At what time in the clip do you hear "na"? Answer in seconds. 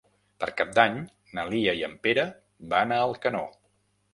1.39-1.45